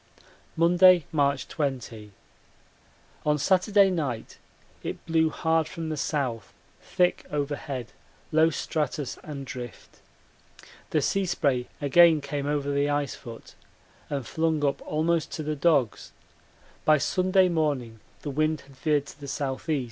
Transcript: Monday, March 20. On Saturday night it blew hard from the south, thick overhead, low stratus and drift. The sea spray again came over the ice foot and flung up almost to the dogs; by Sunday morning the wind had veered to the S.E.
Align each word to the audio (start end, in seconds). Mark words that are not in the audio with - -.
Monday, 0.57 1.05
March 1.11 1.47
20. 1.47 2.11
On 3.23 3.37
Saturday 3.37 3.91
night 3.91 4.39
it 4.81 5.05
blew 5.05 5.29
hard 5.29 5.67
from 5.67 5.89
the 5.89 5.95
south, 5.95 6.55
thick 6.81 7.23
overhead, 7.29 7.91
low 8.31 8.49
stratus 8.49 9.19
and 9.21 9.45
drift. 9.45 9.99
The 10.89 11.03
sea 11.03 11.27
spray 11.27 11.67
again 11.79 12.19
came 12.19 12.47
over 12.47 12.71
the 12.71 12.89
ice 12.89 13.13
foot 13.13 13.53
and 14.09 14.25
flung 14.25 14.65
up 14.65 14.81
almost 14.87 15.31
to 15.33 15.43
the 15.43 15.55
dogs; 15.55 16.13
by 16.83 16.97
Sunday 16.97 17.47
morning 17.47 17.99
the 18.23 18.31
wind 18.31 18.61
had 18.61 18.75
veered 18.77 19.05
to 19.05 19.19
the 19.19 19.25
S.E. 19.25 19.79